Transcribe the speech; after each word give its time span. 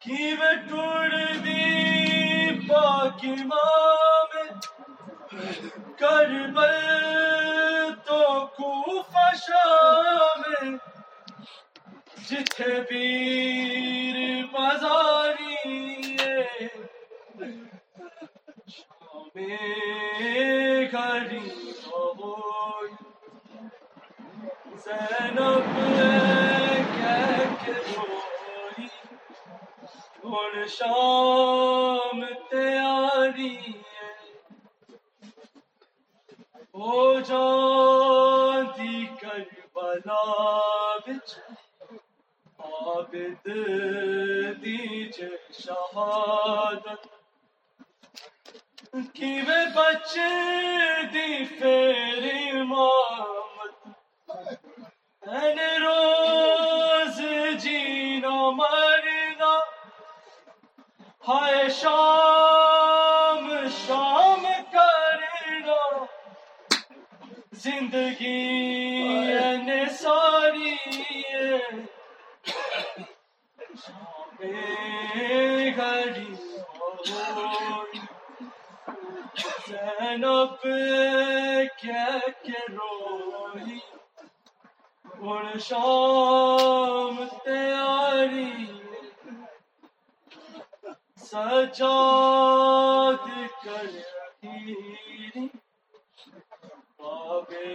کی 0.00 0.34
میں 0.34 0.54
ٹوڑ 0.68 1.10
دی 1.44 2.58
پاک 2.68 3.24
امام 3.24 4.32
کربل 5.98 6.74
تو 8.04 8.22
کوفہ 8.56 9.28
شام 9.36 10.42
جتھے 12.28 12.80
پیر 12.88 14.16
بازاری 14.52 15.56
شام 19.34 20.47
گھڑی 20.92 21.48
ہوئی 21.86 22.92
زینب 24.76 25.74
کہہ 26.94 27.28
شام 30.68 32.24
تیاری 32.50 33.56
ہو 36.74 36.98
جانتی 37.28 39.06
کربلا 39.20 40.22
بچ 41.06 41.34
عابد 42.58 43.48
دیجے 44.62 45.28
شہادت 45.54 47.06
کی 49.14 49.32
میں 49.42 49.64
بچ 49.74 50.16
ہائے 61.28 61.68
شام 61.70 63.48
شام 63.76 64.44
کرنا 64.72 65.76
زندگی 67.62 68.38
این 69.32 69.68
ساری 69.98 70.74
ہے 70.84 71.58
گھڑی 75.76 76.34
زینب 79.68 80.62
کہہ 81.82 82.28
کے 82.42 82.66
روئی؟ 82.72 83.78
ہن 85.20 85.58
شام 85.58 86.87
سجاد 91.30 93.24
کر 93.64 93.86
رکھی 93.86 95.48
بابے 96.98 97.66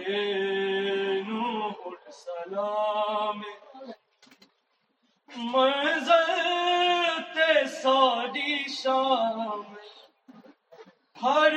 نوح 1.28 1.86
السلام 1.86 3.40
منظر 5.52 6.32
تے 7.34 7.52
ساری 7.72 8.56
شام 8.72 9.62
ہر 11.16 11.52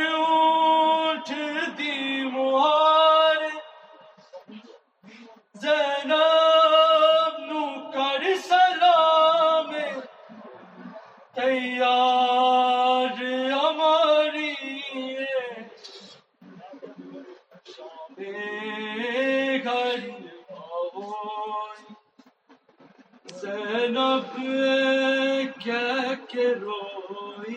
تیار 11.37 13.19
ہماری 13.51 14.53
شام 18.11 19.59
گھڑی 19.63 20.15
ہوئی 20.95 21.93
زینب 23.33 24.35
کہہ 25.59 26.13
کے 26.27 26.47
روئی 26.55 27.55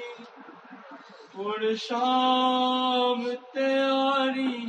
ہن 1.34 1.74
شام 1.78 3.24
تیاری 3.52 4.60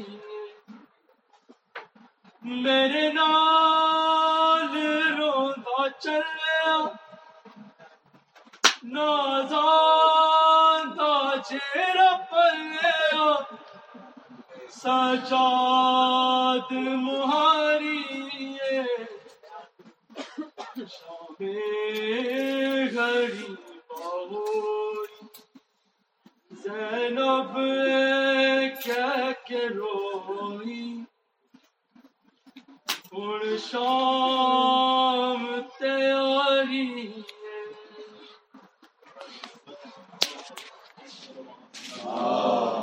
میرے 2.63 3.11
نال 3.11 4.75
روندا 5.19 5.89
چلیا 5.99 6.75
نازان 8.83 10.79
دا 10.97 11.15
چہرہ 11.49 12.11
پلیا 12.31 13.27
سجاد 14.77 16.71
مہاری 17.03 17.99
شام 20.77 21.55
گھڑی 22.93 23.53
ہوئی 24.31 25.27
زینب 26.63 27.53
کہہ 28.83 29.31
کے 29.47 29.67
روئی۔ 29.69 30.85
ہن 33.13 33.57
شام 33.69 34.70